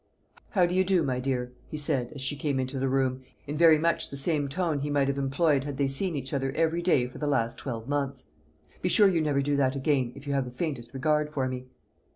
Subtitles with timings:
[0.53, 3.55] "How do you do, my dear?" he said, as she came into the room, in
[3.55, 6.81] very much the same tone he might have employed had they seen each other every
[6.81, 8.25] day for the last twelve months.
[8.81, 11.67] "Be sure you never do that again, if you have the faintest regard for me."